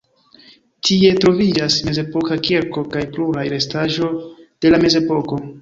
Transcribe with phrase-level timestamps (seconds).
[0.87, 5.41] Tie troviĝas mezepoka kirko kaj pluraj restaĵo de la mezepoko.